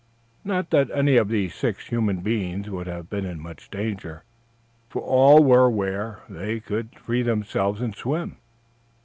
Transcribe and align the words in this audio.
Not 0.43 0.71
that 0.71 0.89
any 0.89 1.15
of 1.17 1.29
these 1.29 1.53
six 1.53 1.89
human 1.89 2.21
beings 2.21 2.67
would 2.71 2.87
have 2.87 3.07
been 3.07 3.23
in 3.23 3.39
much 3.39 3.69
danger, 3.69 4.23
for 4.89 5.03
all 5.03 5.43
were 5.43 5.69
where 5.69 6.21
they 6.27 6.59
could 6.59 6.97
free 6.97 7.21
themselves 7.21 7.81
and 7.81 7.95
swim. 7.95 8.37